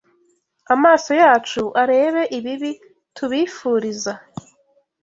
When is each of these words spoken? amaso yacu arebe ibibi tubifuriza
amaso 0.73 1.11
yacu 1.21 1.61
arebe 1.81 2.23
ibibi 2.37 2.71
tubifuriza 3.15 4.13